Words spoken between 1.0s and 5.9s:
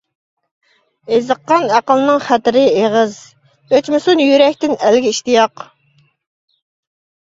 ئېزىققان ئەقىلنىڭ خەتىرى ئېغىز، ئۆچمىسۇن يۈرەكتىن ئەلگە ئىشتىياق.